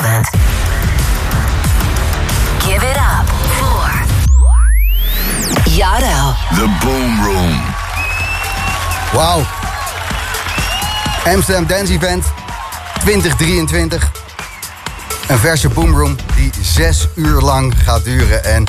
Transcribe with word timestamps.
Give 0.00 0.08
it 2.82 2.96
up 2.96 3.28
for 3.58 3.84
Yado. 5.70 6.34
The 6.54 6.68
Boom 6.80 7.22
Room. 7.22 7.60
Wauw. 9.12 9.46
Amsterdam 11.24 11.66
Dance 11.66 11.92
Event 11.92 12.24
2023. 13.00 14.10
Een 15.28 15.38
verse 15.38 15.68
boomroom 15.68 16.16
die 16.36 16.50
zes 16.62 17.08
uur 17.14 17.40
lang 17.40 17.74
gaat 17.84 18.04
duren. 18.04 18.44
En 18.44 18.64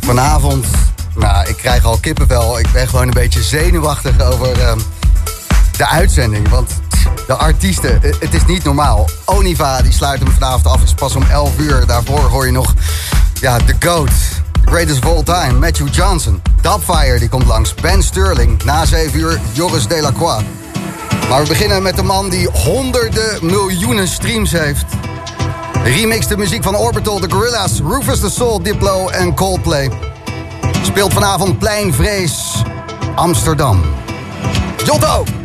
vanavond, 0.00 0.66
nou, 1.14 1.48
ik 1.48 1.56
krijg 1.56 1.84
al 1.84 1.98
kippenvel. 1.98 2.58
Ik 2.58 2.72
ben 2.72 2.88
gewoon 2.88 3.06
een 3.06 3.14
beetje 3.14 3.42
zenuwachtig 3.42 4.20
over 4.20 4.60
ehm, 4.60 4.78
de 5.76 5.86
uitzending. 5.86 6.48
Want 6.48 6.70
de 7.26 7.34
artiesten, 7.34 8.02
eh, 8.02 8.12
het 8.18 8.34
is 8.34 8.44
niet 8.46 8.64
normaal. 8.64 9.08
Oniva, 9.24 9.82
die 9.82 9.92
sluit 9.92 10.20
hem 10.20 10.32
vanavond 10.32 10.66
af, 10.66 10.82
is 10.82 10.94
pas 10.94 11.16
om 11.16 11.22
11 11.22 11.58
uur. 11.58 11.86
Daarvoor 11.86 12.20
hoor 12.20 12.46
je 12.46 12.52
nog, 12.52 12.74
ja, 13.40 13.56
The 13.56 13.74
Goat. 13.86 14.10
The 14.64 14.70
greatest 14.70 15.04
of 15.04 15.10
all 15.10 15.22
time, 15.22 15.58
Matthew 15.58 15.94
Johnson. 15.94 16.42
Dubfire, 16.60 17.18
die 17.18 17.28
komt 17.28 17.46
langs. 17.46 17.74
Ben 17.74 18.02
Sterling. 18.02 18.62
Na 18.62 18.84
7 18.84 19.20
uur, 19.20 19.40
Joris 19.52 19.86
Delacroix. 19.86 20.42
Maar 21.28 21.42
we 21.42 21.48
beginnen 21.48 21.82
met 21.82 21.96
de 21.96 22.02
man 22.02 22.28
die 22.28 22.48
honderden 22.52 23.38
miljoenen 23.46 24.08
streams 24.08 24.52
heeft. 24.52 24.84
Remix 25.84 26.26
de 26.26 26.36
muziek 26.36 26.62
van 26.62 26.76
Orbital, 26.76 27.18
The 27.18 27.30
Gorillas, 27.30 27.80
Rufus 27.88 28.20
the 28.20 28.30
Soul, 28.30 28.62
Diplo 28.62 29.08
en 29.08 29.34
Coldplay. 29.34 29.90
Speelt 30.82 31.12
vanavond 31.12 31.58
Pleinvrees, 31.58 32.62
Amsterdam. 33.14 33.80
Jotto! 34.84 35.43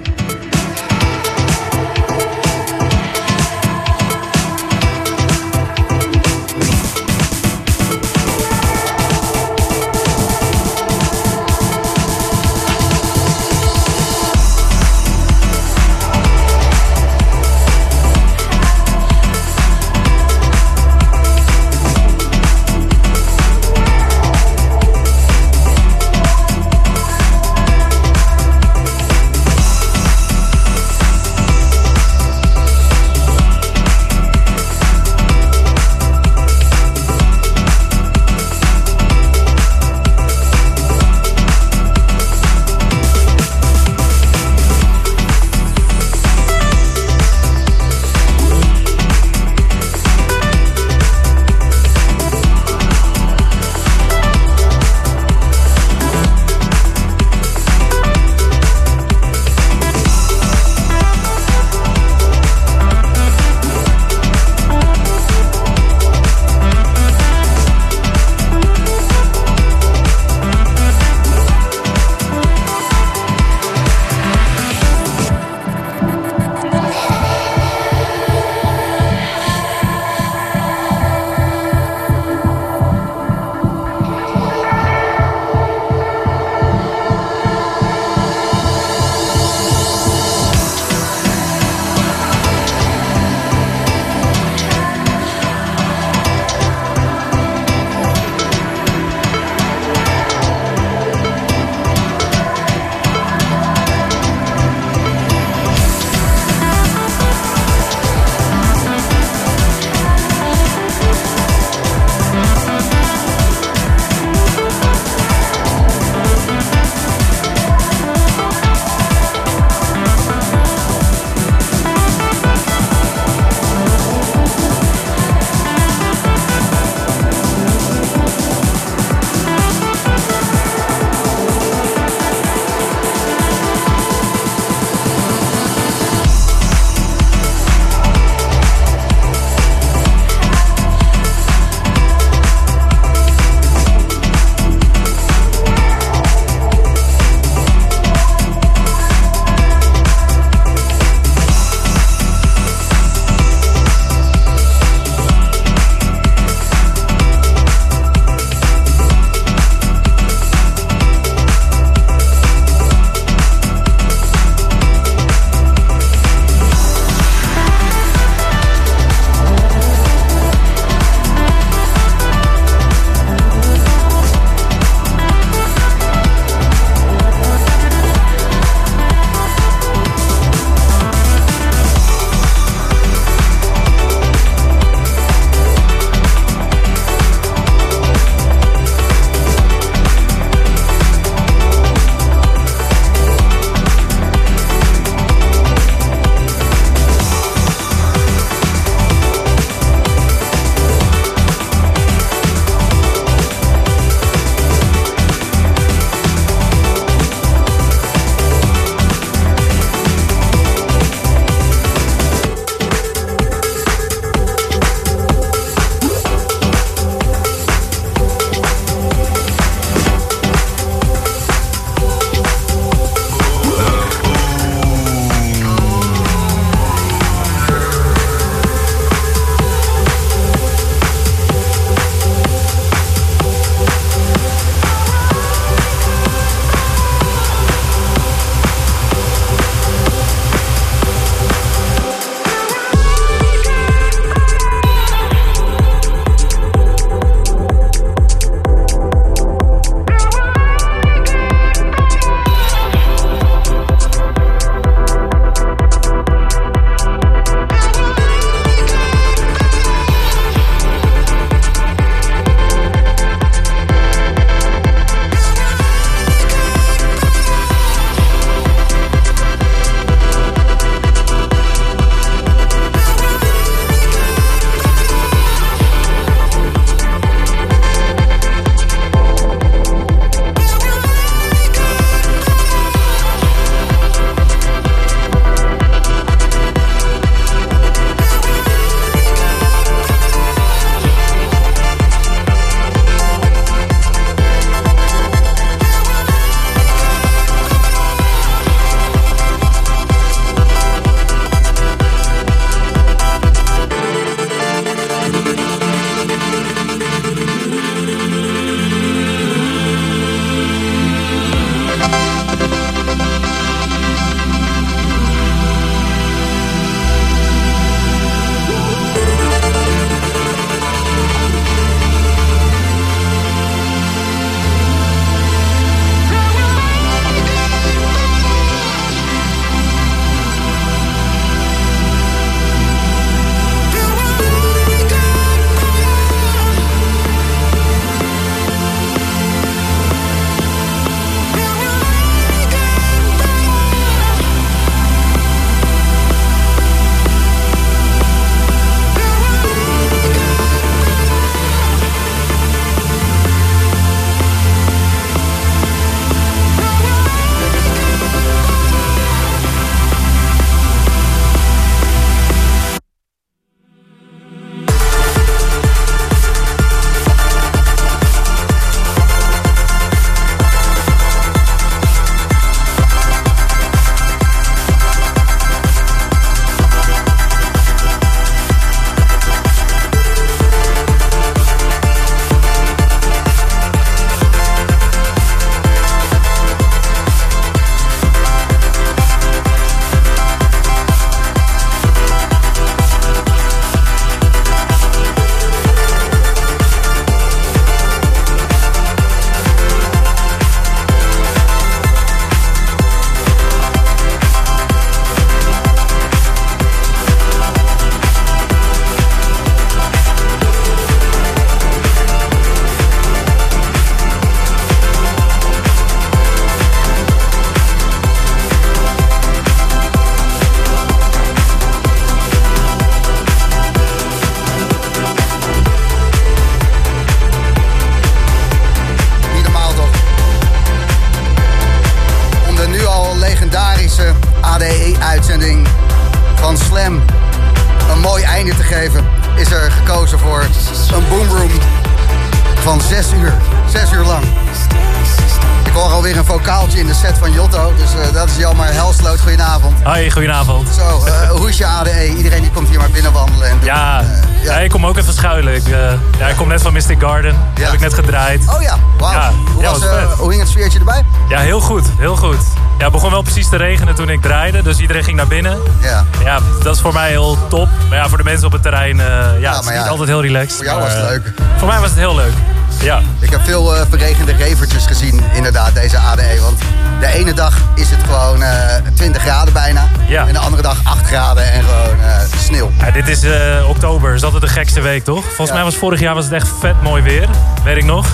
Wel 463.43 463.53
precies 463.53 463.69
te 463.69 463.77
regenen 463.77 464.15
toen 464.15 464.29
ik 464.29 464.41
draaide, 464.41 464.81
dus 464.81 464.99
iedereen 464.99 465.23
ging 465.23 465.37
naar 465.37 465.47
binnen. 465.47 465.77
Ja. 466.01 466.25
Ja, 466.43 466.59
dat 466.83 466.95
is 466.95 467.01
voor 467.01 467.13
mij 467.13 467.29
heel 467.29 467.57
top. 467.69 467.89
Maar 468.09 468.17
ja, 468.17 468.29
voor 468.29 468.37
de 468.37 468.43
mensen 468.43 468.65
op 468.65 468.71
het 468.71 468.81
terrein, 468.81 469.17
ja, 469.59 469.75
het 469.75 469.85
is 469.85 469.91
niet 469.91 470.07
altijd 470.07 470.27
heel 470.29 470.41
relaxed. 470.41 470.75
Voor 470.75 470.85
jou 470.85 471.01
was 471.01 471.13
het 471.13 471.29
leuk. 471.29 471.53
Voor 471.77 471.87
mij 471.87 471.99
was 471.99 472.09
het 472.09 472.19
heel 472.19 472.35
leuk. 472.35 472.53
Ja. 473.01 473.21
Ik 473.39 473.49
heb 473.49 473.61
veel 473.63 473.95
uh, 473.95 474.01
verregende 474.09 474.51
revertjes 474.51 475.05
gezien, 475.05 475.43
inderdaad, 475.53 475.93
deze 475.93 476.17
ADE. 476.17 476.59
Want 476.61 476.79
de 477.19 477.27
ene 477.27 477.53
dag 477.53 477.77
is 477.95 478.09
het 478.09 478.19
gewoon 478.23 478.61
uh, 478.61 478.69
20 479.13 479.41
graden 479.41 479.73
bijna. 479.73 480.07
Ja. 480.27 480.47
En 480.47 480.53
de 480.53 480.59
andere 480.59 480.81
dag 480.81 480.97
8 481.03 481.25
graden 481.25 481.71
en 481.71 481.83
gewoon 481.83 482.19
uh, 482.19 482.35
sneeuw. 482.57 482.91
Ja, 482.99 483.11
dit 483.11 483.27
is 483.27 483.43
oktober, 483.87 484.33
is 484.33 484.43
altijd 484.43 484.61
de 484.61 484.67
gekste 484.67 485.01
week, 485.01 485.23
toch? 485.23 485.43
Volgens 485.43 485.67
ja. 485.67 485.73
mij 485.73 485.83
was 485.83 485.95
vorig 485.95 486.19
jaar 486.19 486.33
was 486.33 486.43
het 486.43 486.53
echt 486.53 486.67
vet 486.79 487.01
mooi 487.01 487.23
weer. 487.23 487.47
Weet 487.83 487.97
ik 487.97 488.05
nog. 488.05 488.25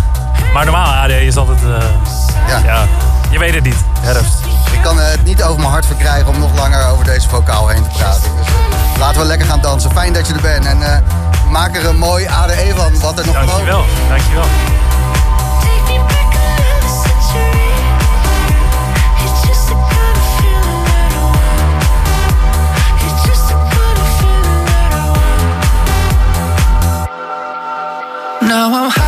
Maar 0.53 0.65
normaal 0.65 0.93
ADE 0.93 1.25
is 1.25 1.35
altijd... 1.35 1.59
ja. 2.47 2.87
Je 3.31 3.39
weet 3.39 3.53
het 3.53 3.63
niet, 3.63 3.83
herfst. 4.01 4.54
Ik 4.85 4.91
kan 4.91 4.99
het 4.99 5.23
niet 5.23 5.43
over 5.43 5.59
mijn 5.59 5.71
hart 5.71 5.85
verkrijgen 5.85 6.27
om 6.27 6.39
nog 6.39 6.55
langer 6.55 6.87
over 6.87 7.05
deze 7.05 7.29
vocaal 7.29 7.67
heen 7.67 7.83
te 7.83 7.89
praten. 7.89 8.31
Dus 8.35 8.99
laten 8.99 9.21
we 9.21 9.27
lekker 9.27 9.47
gaan 9.47 9.61
dansen. 9.61 9.91
Fijn 9.91 10.13
dat 10.13 10.27
je 10.27 10.33
er 10.33 10.41
bent. 10.41 10.65
En 10.65 11.03
maak 11.49 11.75
er 11.75 11.85
een 11.85 11.97
mooi 11.97 12.27
ADE 12.27 12.71
van, 12.75 12.99
wat 12.99 13.19
er 13.19 13.25
nog 13.25 13.35
Dankjewel, 13.35 13.85
dankjewel. 14.09 14.45
Now 28.41 28.73
I'm 28.73 29.04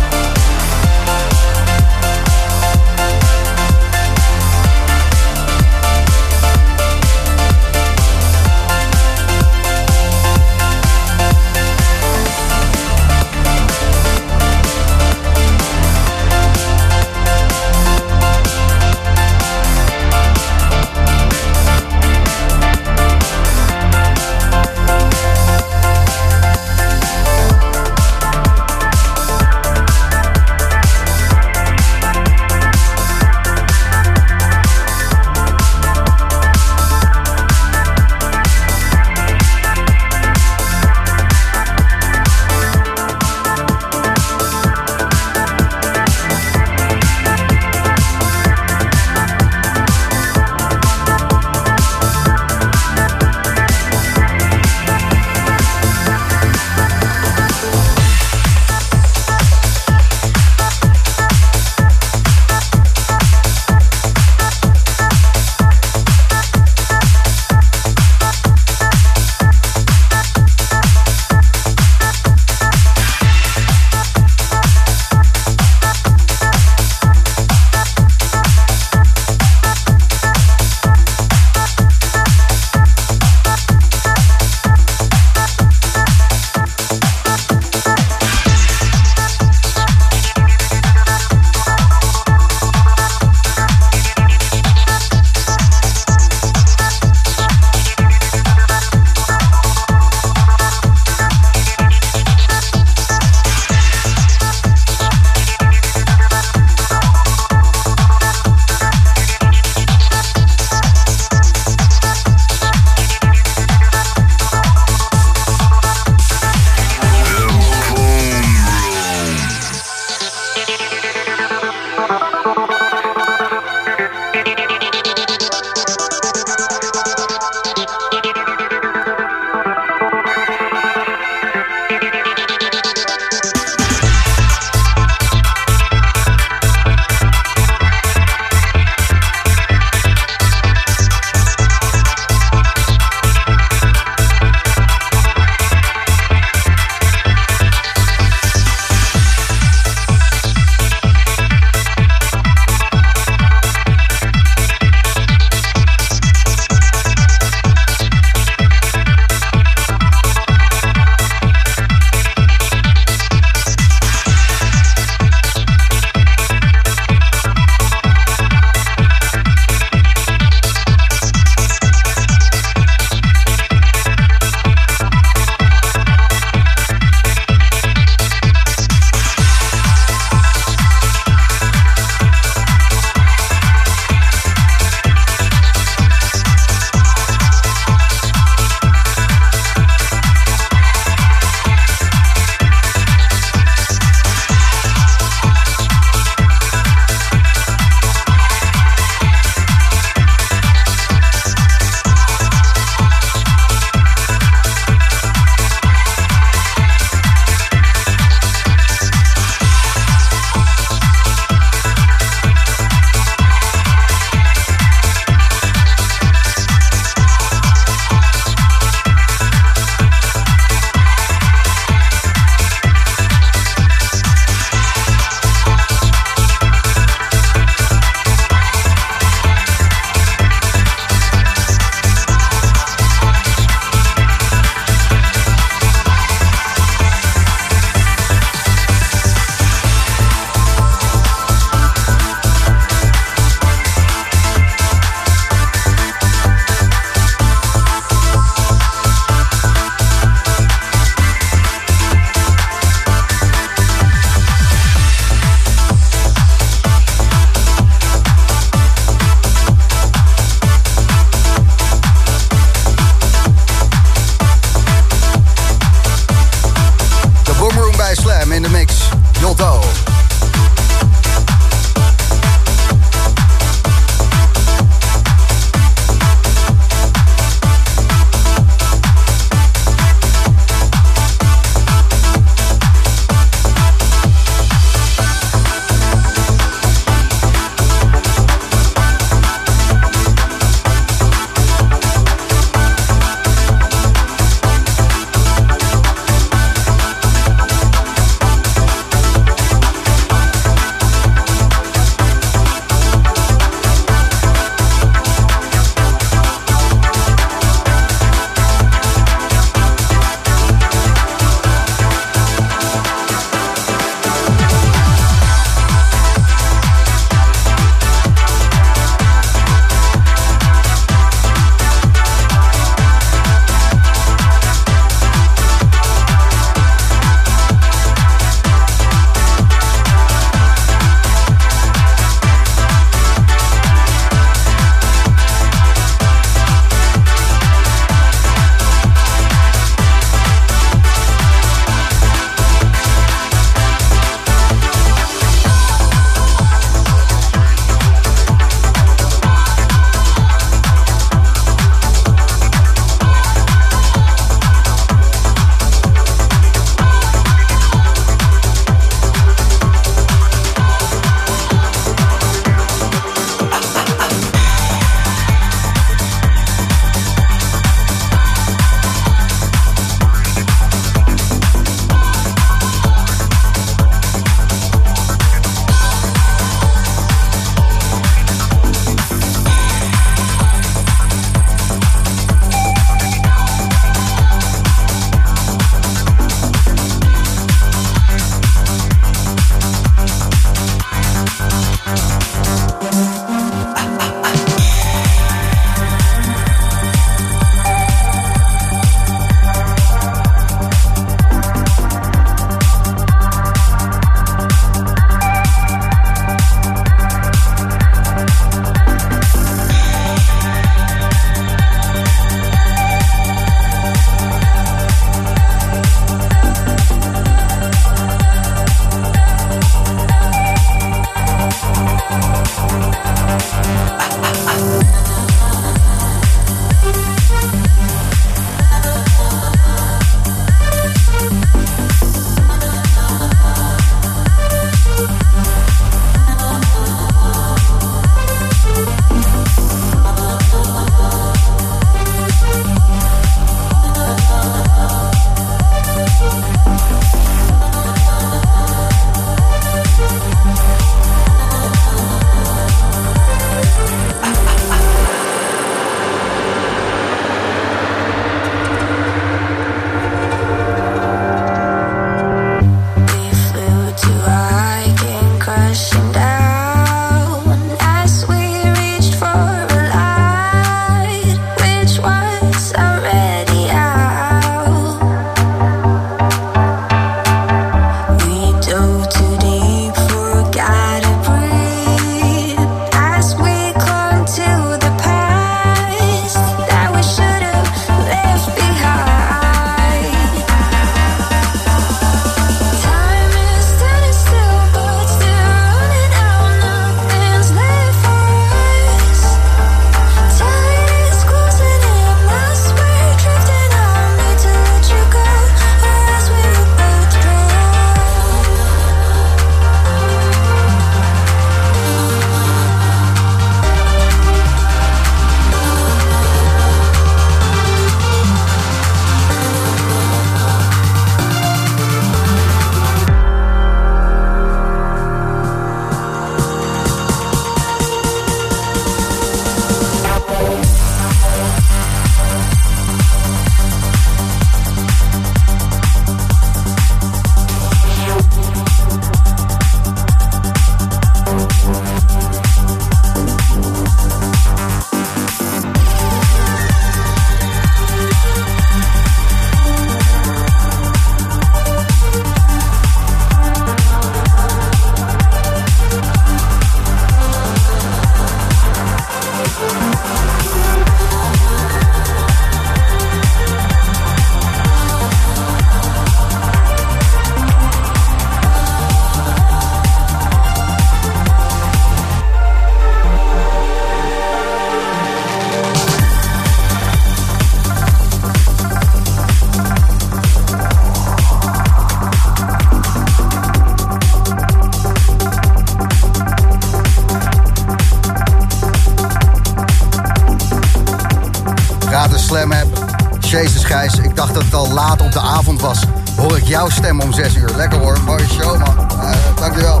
om 597.20 597.32
6 597.32 597.54
uur. 597.54 597.70
Lekker 597.76 597.98
hoor, 597.98 598.18
mooie 598.24 598.46
show 598.48 598.78
man. 598.78 599.08
Uh, 599.16 599.30
dankjewel. 599.54 600.00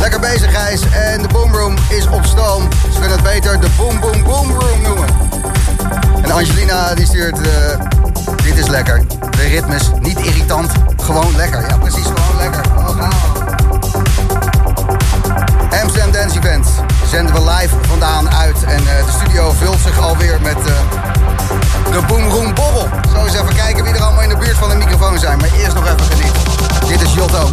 Lekker 0.00 0.20
bezig 0.20 0.50
Gijs. 0.50 0.80
En 0.90 1.22
de 1.22 1.28
Boomroom 1.28 1.74
is 1.88 2.06
op 2.06 2.24
stoom. 2.24 2.68
Ze 2.92 2.98
kunnen 2.98 3.10
het 3.10 3.22
beter 3.22 3.60
de 3.60 3.68
Boom 3.76 4.00
Boom 4.00 4.22
Boom 4.22 4.50
Room 4.50 4.82
noemen. 4.82 5.08
En 6.22 6.30
Angelina 6.30 6.94
die 6.94 7.06
stuurt... 7.06 7.38
Uh, 7.38 7.46
dit 8.44 8.56
is 8.56 8.66
lekker. 8.66 9.02
De 9.30 9.46
ritmes, 9.48 9.90
niet 10.00 10.18
irritant, 10.18 10.70
gewoon 10.96 11.36
lekker. 11.36 11.60
Ja, 11.68 11.76
precies, 11.76 12.06
gewoon 12.06 12.36
lekker. 12.38 12.62
Oh, 12.76 13.10
Amsterdam 15.82 16.10
Dance 16.10 16.38
Event 16.38 16.66
zenden 17.10 17.34
we 17.34 17.40
live 17.50 17.74
vandaan 17.82 18.30
uit. 18.30 18.64
En 18.64 18.82
uh, 18.82 19.06
de 19.06 19.12
studio 19.20 19.52
vult 19.52 19.78
zich 19.80 19.98
alweer 20.00 20.40
met 20.42 20.58
de 21.92 22.00
Boom 22.06 22.54
Bobbel. 22.54 22.88
Zo 23.12 23.24
eens 23.24 23.34
even 23.34 23.54
kijken 23.54 23.84
wie 23.84 23.92
er 23.94 24.02
allemaal 24.02 24.22
in 24.22 24.28
de 24.28 24.36
buurt 24.36 24.56
van 24.56 24.68
de 24.68 24.74
microfoon 24.74 25.18
zijn. 25.18 25.38
Maar 25.38 25.50
eerst 25.58 25.74
nog 25.74 25.84
even 25.84 26.04
genieten. 26.04 26.42
Dit 26.86 27.02
is 27.02 27.14
Jotto. 27.14 27.48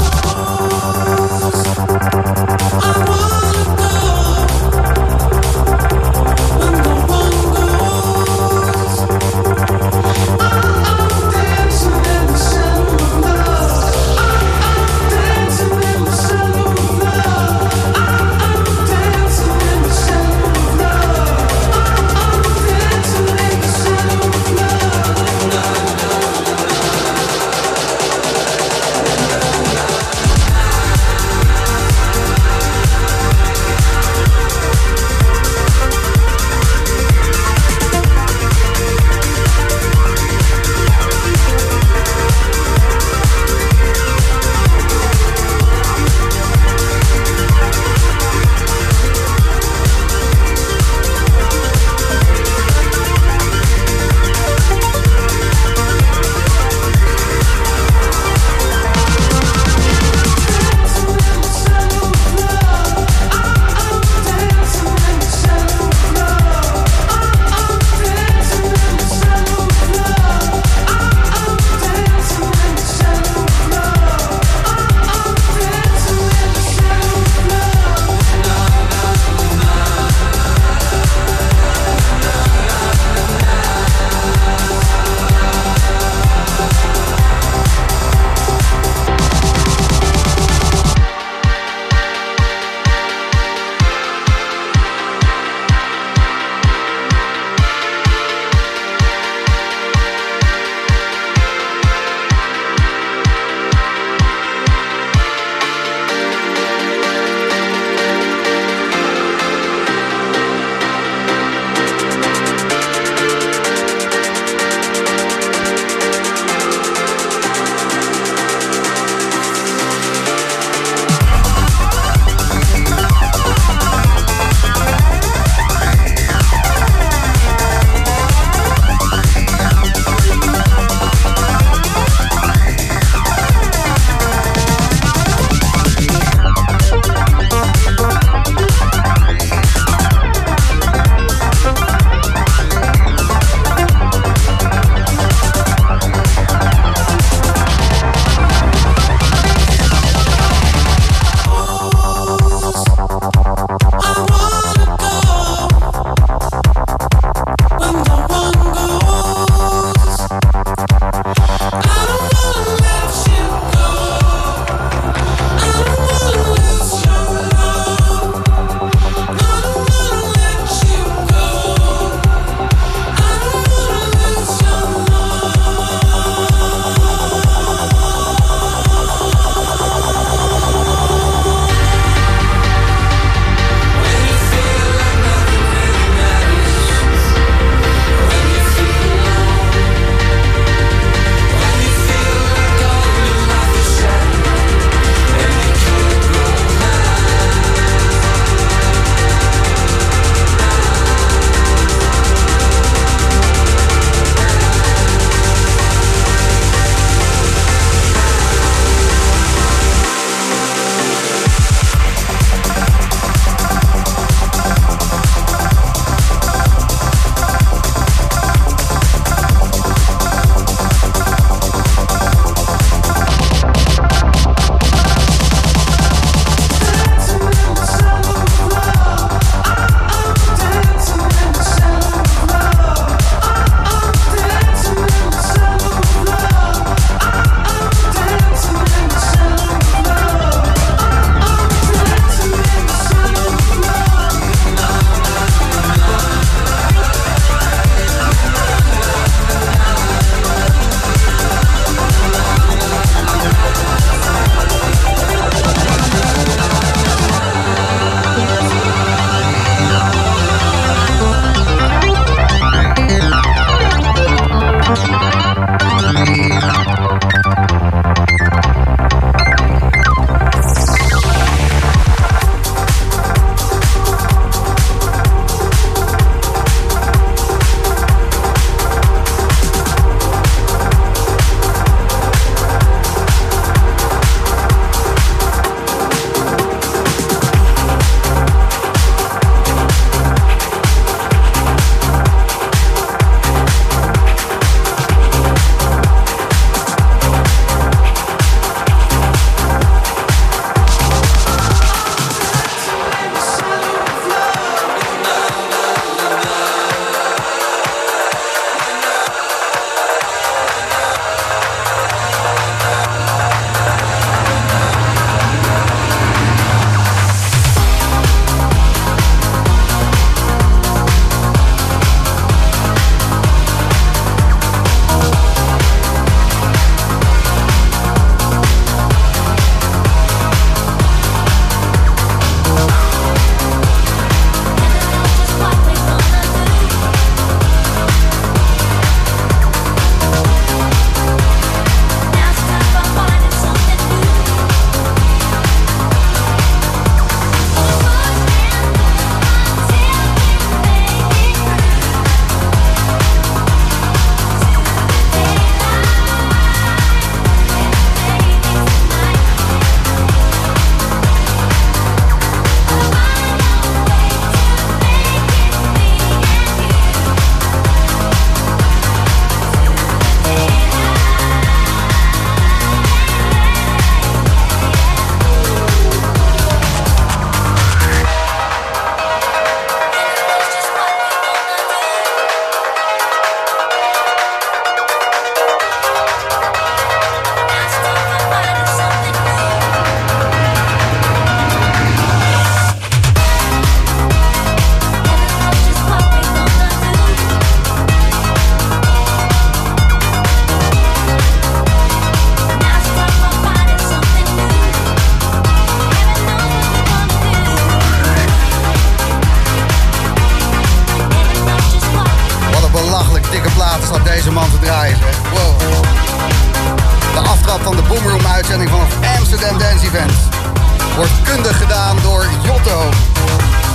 Wordt 421.16 421.32
kundig 421.44 421.78
gedaan 421.78 422.18
door 422.22 422.46
Jotto. 422.64 423.10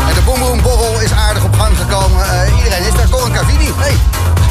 En 0.09 0.15
de 0.15 0.21
Borrel 0.63 1.01
is 1.01 1.13
aardig 1.13 1.45
op 1.45 1.55
gang 1.55 1.77
gekomen. 1.77 2.25
Eh, 2.25 2.57
iedereen 2.57 2.87
is 2.87 2.95
daar. 2.95 3.09
Corin 3.09 3.33
Cavini. 3.33 3.73
Hey, 3.77 3.97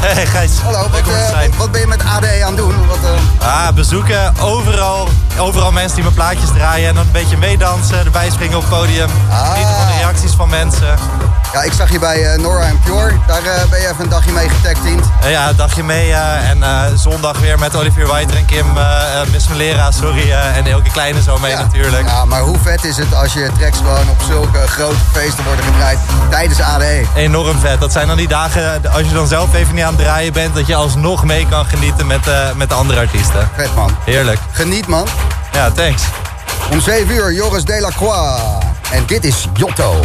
Hey 0.00 0.26
Gijs, 0.26 0.50
hallo. 0.64 0.88
Wat, 0.90 1.00
eh, 1.00 1.28
zijn. 1.28 1.50
wat, 1.50 1.58
wat 1.58 1.70
ben 1.72 1.80
je 1.80 1.86
met 1.86 2.02
AD 2.02 2.24
aan 2.42 2.46
het 2.46 2.56
doen? 2.56 2.86
Wat, 2.86 2.98
eh, 3.40 3.46
Ah, 3.46 3.74
bezoeken, 3.74 4.32
overal, 4.40 5.08
overal 5.38 5.72
mensen 5.72 5.94
die 5.94 6.02
mijn 6.02 6.14
plaatjes 6.14 6.48
draaien 6.48 6.88
en 6.88 6.94
dan 6.94 7.04
een 7.04 7.12
beetje 7.12 7.36
meedansen, 7.36 7.98
erbij 8.04 8.30
springen 8.30 8.56
op 8.56 8.62
het 8.62 8.70
podium. 8.70 9.08
Ah. 9.30 9.50
Genieten 9.50 9.74
van 9.74 9.86
de 9.86 9.92
reacties 9.98 10.32
van 10.32 10.48
mensen. 10.48 10.98
Ja, 11.52 11.62
ik 11.62 11.72
zag 11.72 11.90
je 11.92 11.98
bij 11.98 12.32
eh, 12.32 12.38
Nora 12.38 12.64
en 12.64 12.80
Pure. 12.84 13.12
Daar 13.26 13.44
eh, 13.44 13.68
ben 13.70 13.80
je 13.80 13.88
even 13.88 14.04
een 14.04 14.08
dagje 14.08 14.32
mee 14.32 14.48
getagteamd. 14.48 15.06
En 15.20 15.30
ja, 15.30 15.48
een 15.48 15.56
dagje 15.56 15.82
mee 15.82 16.12
eh, 16.12 16.48
en 16.50 16.62
eh, 16.62 16.82
zondag 16.94 17.38
weer 17.38 17.58
met 17.58 17.76
Olivier 17.76 18.06
White 18.06 18.36
en 18.36 18.44
Kim 18.44 18.76
eh, 18.76 19.20
eh, 19.20 19.28
Miss 19.30 19.48
Melera, 19.48 19.90
sorry, 19.90 20.30
eh, 20.30 20.56
en 20.56 20.66
Elke 20.66 20.90
Kleine 20.90 21.22
zo 21.22 21.38
mee 21.38 21.50
ja. 21.50 21.60
natuurlijk. 21.60 22.08
Ja, 22.08 22.24
maar 22.24 22.40
hoe 22.40 22.58
vet 22.58 22.84
is 22.84 22.96
het 22.96 23.14
als 23.14 23.32
je 23.32 23.50
tracks 23.58 23.78
gewoon 23.78 24.08
op 24.08 24.22
zulke 24.26 24.58
grote 24.66 24.96
feesten 25.12 25.44
worden 25.44 25.64
gedraaid 25.64 25.98
tijdens 26.30 26.60
ADE? 26.60 27.04
Enorm 27.14 27.58
vet. 27.58 27.80
Dat 27.80 27.92
zijn 27.92 28.06
dan 28.06 28.16
die 28.16 28.28
dagen, 28.28 28.92
als 28.92 29.02
je 29.02 29.12
dan 29.12 29.26
zelf 29.26 29.54
even 29.54 29.74
niet 29.74 29.84
aan 29.84 29.94
het 29.94 30.02
draaien 30.02 30.32
bent, 30.32 30.54
dat 30.54 30.66
je 30.66 30.74
alsnog 30.74 31.24
mee 31.24 31.46
kan 31.50 31.64
genieten 31.64 32.06
met, 32.06 32.28
eh, 32.28 32.52
met 32.54 32.68
de 32.68 32.74
andere 32.74 33.00
artiesten. 33.00 33.50
Vet 33.56 33.74
man. 33.74 33.96
Heerlijk. 34.04 34.38
Geniet 34.52 34.86
man. 34.86 35.06
Ja, 35.52 35.70
thanks. 35.70 36.02
Om 36.70 36.80
7 36.80 37.14
uur 37.14 37.32
Joris 37.32 37.64
Delacroix. 37.64 38.40
En 38.90 39.02
dit 39.06 39.24
is 39.24 39.48
Jotto. 39.54 40.00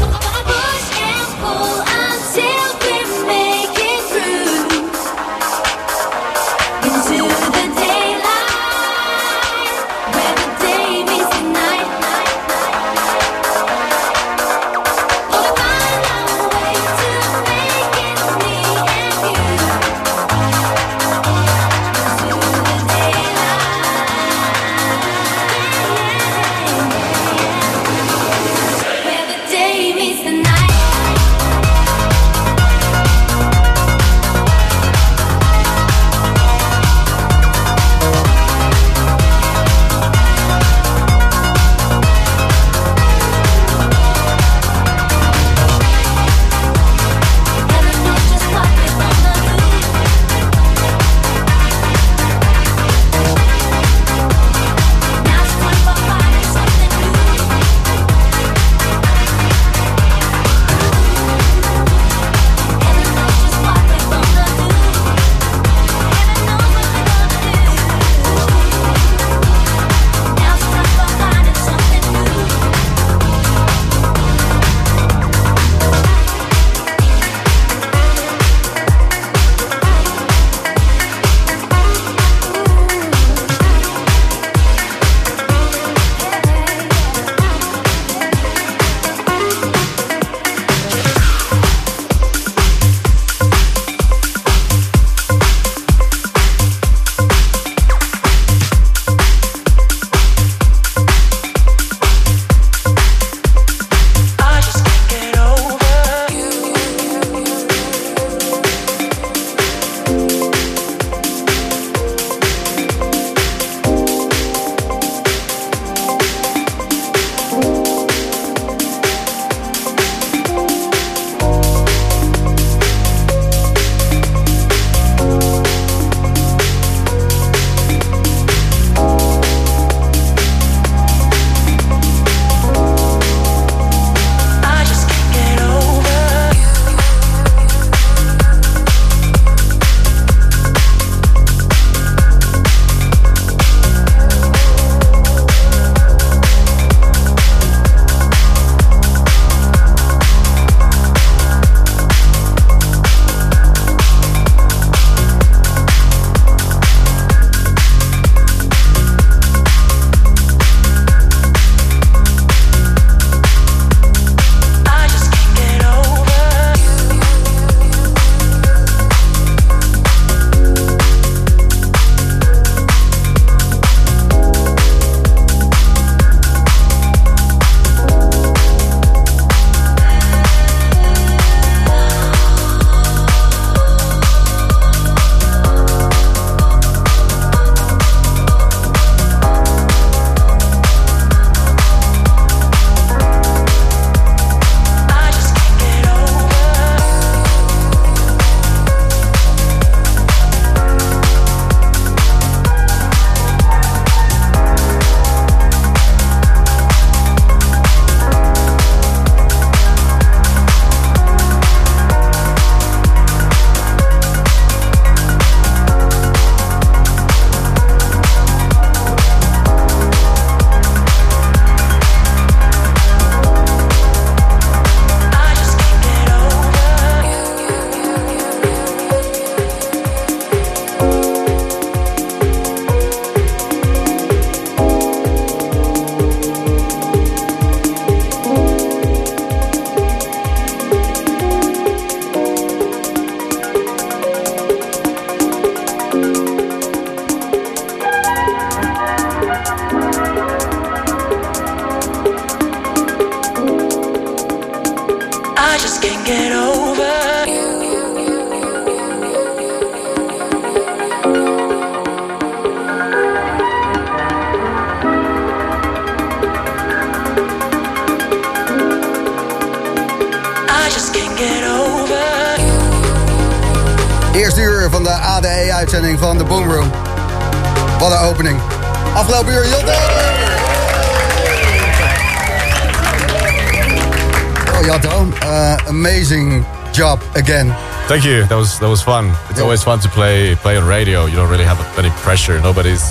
Thank 288.07 288.23
you. 288.23 288.45
That 288.45 288.55
was 288.55 288.77
that 288.79 288.87
was 288.89 289.01
fun. 289.01 289.33
It's 289.49 289.57
Yeah. 289.57 289.63
always 289.63 289.83
fun 289.83 289.99
to 289.99 290.09
play 290.09 290.55
play 290.55 290.77
on 290.77 290.85
radio. 290.85 291.25
You 291.25 291.35
don't 291.35 291.49
really 291.49 291.65
have 291.65 291.79
any 291.97 292.11
pressure. 292.21 292.59
Nobody's 292.61 293.03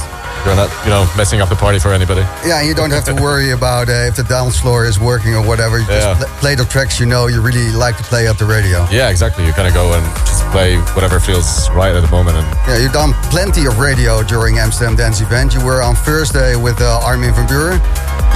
you're 0.47 0.55
not 0.55 0.71
you 0.85 0.91
know 0.91 1.09
messing 1.17 1.41
up 1.41 1.49
the 1.49 1.57
party 1.57 1.79
for 1.81 1.93
anybody. 1.93 2.21
Yeah, 2.47 2.61
you 2.63 2.75
don't 2.75 2.93
have 2.93 3.05
to 3.07 3.15
worry 3.15 3.51
about 3.59 3.89
uh, 3.89 4.09
if 4.11 4.15
the 4.17 4.23
dance 4.23 4.57
floor 4.61 4.85
is 4.87 5.01
working 5.01 5.35
or 5.35 5.43
whatever. 5.43 5.79
You 5.81 5.87
Yeah. 5.89 6.01
just 6.15 6.21
pl- 6.21 6.37
play 6.39 6.55
the 6.55 6.65
tracks 6.65 7.01
you 7.01 7.07
know 7.07 7.27
you 7.27 7.41
really 7.41 7.73
like 7.73 7.97
to 7.99 8.05
play 8.05 8.29
at 8.29 8.39
the 8.39 8.45
radio. 8.45 8.87
Yeah, 8.91 9.09
exactly. 9.11 9.45
You 9.47 9.53
kind 9.53 9.67
of 9.67 9.75
go 9.75 9.95
and 9.95 10.05
just 10.31 10.45
play 10.53 10.77
whatever 10.95 11.19
feels 11.19 11.69
right 11.71 11.95
at 11.97 12.03
the 12.03 12.11
moment. 12.11 12.37
And 12.39 12.47
Yeah, 12.69 12.79
you've 12.79 12.93
done 12.93 13.15
plenty 13.31 13.67
of 13.67 13.81
radio 13.81 14.23
during 14.23 14.59
Amsterdam 14.61 14.95
Dance 14.95 15.21
Event. 15.21 15.55
You 15.55 15.61
were 15.65 15.83
on 15.83 15.97
Thursday 15.97 16.55
with 16.55 16.81
uh, 16.81 17.01
Armin 17.03 17.35
van 17.35 17.47
Buren. 17.49 17.81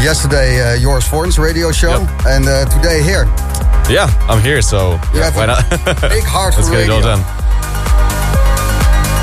Yesterday, 0.02 0.50
uh, 0.62 0.78
Joris 0.82 1.06
Voorn's 1.08 1.38
radio 1.38 1.70
show. 1.72 2.00
Yep. 2.00 2.26
And 2.26 2.48
uh, 2.48 2.64
today 2.66 3.02
here. 3.02 3.26
Yeah, 3.90 4.06
I'm 4.28 4.42
here, 4.42 4.60
so 4.62 5.00
yeah, 5.14 5.34
why 5.34 5.46
not? 5.46 5.62
big 6.08 6.24
heart 6.34 6.54
for 6.54 6.60
Let's 6.60 6.70
get 6.70 6.80
it 6.80 6.90
all 6.90 7.00
done. 7.02 7.20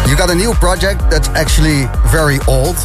You 0.09 0.15
got 0.15 0.29
a 0.29 0.35
new 0.35 0.53
project 0.53 1.01
that's 1.09 1.29
actually 1.29 1.87
very 2.11 2.37
old. 2.47 2.75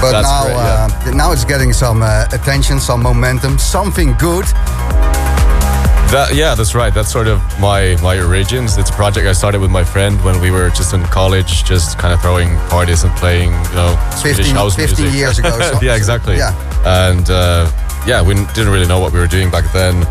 But 0.00 0.12
That's 0.12 0.26
now, 0.26 0.44
correct, 0.44 1.08
uh, 1.08 1.10
now 1.12 1.32
it's 1.32 1.44
getting 1.44 1.74
some 1.74 2.00
uh, 2.02 2.24
attention, 2.32 2.80
some 2.80 3.02
momentum, 3.02 3.58
something 3.58 4.14
good. 4.14 4.46
That, 6.10 6.30
yeah, 6.34 6.54
that's 6.54 6.74
right. 6.74 6.92
That's 6.92 7.12
sort 7.12 7.28
of 7.28 7.38
my 7.60 7.96
my 8.02 8.18
origins. 8.18 8.78
It's 8.78 8.88
a 8.88 8.94
project 8.94 9.26
I 9.26 9.32
started 9.32 9.60
with 9.60 9.70
my 9.70 9.84
friend 9.84 10.18
when 10.24 10.40
we 10.40 10.50
were 10.50 10.70
just 10.70 10.94
in 10.94 11.02
college, 11.04 11.64
just 11.64 11.98
kind 11.98 12.14
of 12.14 12.20
throwing 12.22 12.56
parties 12.70 13.04
and 13.04 13.14
playing, 13.16 13.50
you 13.52 13.74
know, 13.76 14.10
Swedish 14.16 14.46
15 14.46 14.54
house 14.56 14.74
15 14.74 15.04
music. 15.04 15.18
years 15.18 15.38
ago, 15.38 15.50
so- 15.60 15.78
yeah, 15.86 15.94
exactly. 15.94 16.36
Yeah. 16.36 16.56
And 16.84 17.28
uh, 17.28 17.70
yeah, 18.06 18.22
we 18.22 18.34
didn't 18.34 18.70
really 18.70 18.88
know 18.88 18.98
what 19.00 19.12
we 19.12 19.20
were 19.20 19.28
doing 19.28 19.50
back 19.50 19.70
then. 19.72 20.06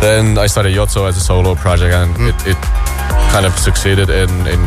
Then 0.00 0.38
I 0.38 0.46
started 0.46 0.74
Yotso 0.74 1.06
as 1.08 1.16
a 1.16 1.20
solo 1.20 1.54
project, 1.54 1.94
and 1.94 2.14
Mm-hmm. 2.16 2.48
it, 2.48 2.56
it 2.56 2.58
kind 3.32 3.46
of 3.46 3.52
succeeded 3.58 4.08
in 4.10 4.30
in 4.46 4.60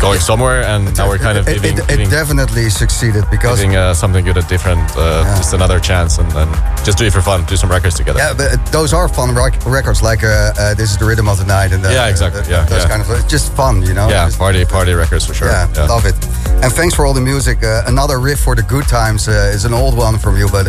going 0.00 0.20
somewhere. 0.20 0.62
And 0.62 0.96
now 0.96 1.08
we're 1.08 1.18
kind 1.18 1.38
of 1.38 1.48
it, 1.48 1.54
giving, 1.54 1.78
it, 1.78 1.84
it 1.84 1.88
giving, 1.88 2.10
definitely 2.10 2.70
succeeded 2.70 3.24
because 3.30 3.58
giving 3.60 3.76
uh, 3.76 3.92
something 3.94 4.24
good 4.24 4.36
a 4.36 4.42
different, 4.42 4.84
uh, 4.96 5.24
just 5.36 5.52
another 5.54 5.80
chance, 5.80 6.18
and, 6.18 6.30
and 6.34 6.50
just 6.84 6.98
do 6.98 7.04
it 7.06 7.12
for 7.12 7.22
fun, 7.22 7.44
do 7.46 7.56
some 7.56 7.70
records 7.70 7.96
together. 7.96 8.18
Yeah, 8.20 8.34
but 8.34 8.64
those 8.72 8.92
are 8.92 9.08
fun 9.08 9.34
records. 9.34 10.00
Like 10.02 10.22
uh, 10.22 10.52
uh, 10.58 10.74
this 10.74 10.90
is 10.92 10.96
the 10.98 11.06
rhythm 11.06 11.28
of 11.28 11.38
the 11.38 11.46
night, 11.46 11.72
and 11.72 11.84
uh, 11.84 11.88
Yeah, 11.90 12.08
exactly, 12.08 12.42
uh, 12.42 12.48
yeah, 12.48 12.64
those 12.66 12.82
yeah. 12.84 12.88
kind 12.88 13.02
of 13.02 13.28
just 13.28 13.52
fun, 13.56 13.82
you 13.82 13.94
know. 13.94 14.08
Yeah, 14.08 14.26
Just- 14.26 14.38
party 14.38 14.64
party 14.64 14.92
records 14.94 15.26
for 15.26 15.34
sure. 15.34 15.48
yeah, 15.48 15.66
love 15.88 16.06
it. 16.06 16.14
And 16.62 16.72
thanks 16.72 16.94
for 16.94 17.04
all 17.04 17.14
the 17.14 17.20
music. 17.32 17.58
Uh, 17.64 17.82
another 17.86 18.20
riff 18.20 18.40
for 18.40 18.54
the 18.54 18.62
good 18.62 18.86
times 18.86 19.28
uh, 19.28 19.52
is 19.56 19.64
an 19.64 19.74
old 19.74 19.96
one 19.98 20.18
from 20.18 20.36
you, 20.36 20.48
but 20.48 20.66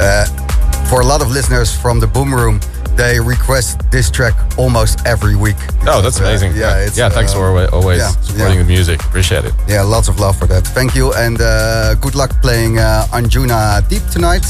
uh, 0.00 0.24
for 0.90 1.00
a 1.00 1.06
lot 1.06 1.20
of 1.22 1.28
listeners 1.30 1.70
from 1.82 2.00
the 2.00 2.06
Boom 2.06 2.34
Room, 2.34 2.60
they 3.00 3.18
request 3.18 3.80
this 3.90 4.10
track 4.10 4.34
almost 4.58 4.94
every 5.06 5.34
week. 5.44 5.56
Oh, 5.86 6.00
that's 6.04 6.20
Uh, 6.20 6.24
amazing. 6.24 6.52
yeah, 6.54 6.84
it's, 6.86 6.98
yeah. 6.98 7.08
Thanks 7.08 7.32
uh, 7.32 7.36
for 7.36 7.46
always, 7.48 7.68
always 7.72 7.98
yeah, 8.00 8.10
supporting 8.28 8.58
yeah. 8.58 8.62
the 8.66 8.68
music. 8.76 8.98
Appreciate 9.08 9.44
it. 9.48 9.54
Yeah, 9.66 9.82
lots 9.94 10.08
of 10.08 10.16
love 10.20 10.36
for 10.38 10.46
that. 10.52 10.64
Thank 10.76 10.94
you, 10.94 11.12
and 11.24 11.40
uh, 11.40 11.94
good 12.04 12.14
luck 12.14 12.30
playing 12.42 12.78
uh, 12.78 13.16
Anjuna 13.16 13.80
Deep 13.88 14.04
tonight, 14.12 14.44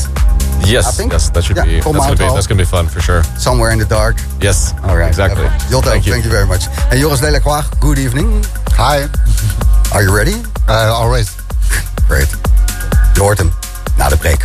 Yes, 0.66 0.86
I 0.86 0.90
think- 0.90 1.12
yes, 1.12 1.30
that 1.30 1.42
should 1.44 1.56
yeah, 1.56 1.64
be. 1.64 1.74
That's 1.80 1.86
Tom 1.86 1.94
gonna 1.96 2.16
be, 2.16 2.34
that's 2.36 2.46
gonna 2.46 2.62
be 2.66 2.70
fun 2.76 2.86
for 2.88 3.00
sure. 3.00 3.22
somewhere 3.38 3.70
in 3.72 3.78
the 3.78 3.86
dark. 3.86 4.16
Yes, 4.42 4.74
All 4.84 4.96
right, 4.96 5.08
exactly. 5.08 5.46
Jotto, 5.70 5.88
Thank 5.90 6.04
you. 6.06 6.12
thank 6.12 6.24
you 6.24 6.30
very 6.30 6.46
much. 6.46 6.62
And 6.90 7.00
Joris 7.00 7.20
Delacroix, 7.20 7.62
good 7.80 7.98
evening. 7.98 8.44
Hi. 8.76 9.08
Are 9.94 10.02
you 10.02 10.12
ready? 10.14 10.34
Uh, 10.68 10.92
always. 11.00 11.28
Great. 12.08 12.28
Je 13.14 13.20
hoort 13.20 13.38
hem 13.38 13.50
na 13.96 14.08
de 14.08 14.16
break. 14.16 14.38